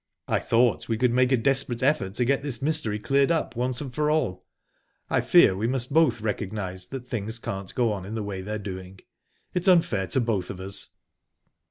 [0.27, 3.81] "I thought we could make a desperate effort to get this mystery cleared up, once
[3.81, 8.41] for all...I fear we must both recognise that things can't go on in the way
[8.41, 9.01] they're doing.
[9.53, 10.89] It's unfair to both of us."